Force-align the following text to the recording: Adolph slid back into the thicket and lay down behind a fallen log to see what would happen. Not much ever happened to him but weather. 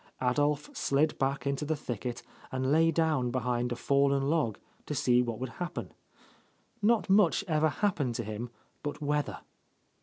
Adolph 0.19 0.75
slid 0.75 1.15
back 1.19 1.45
into 1.45 1.63
the 1.63 1.75
thicket 1.75 2.23
and 2.51 2.71
lay 2.71 2.89
down 2.89 3.29
behind 3.29 3.71
a 3.71 3.75
fallen 3.75 4.23
log 4.23 4.57
to 4.87 4.95
see 4.95 5.21
what 5.21 5.37
would 5.37 5.49
happen. 5.61 5.93
Not 6.81 7.07
much 7.07 7.43
ever 7.47 7.69
happened 7.69 8.15
to 8.15 8.23
him 8.23 8.49
but 8.81 8.99
weather. 8.99 9.41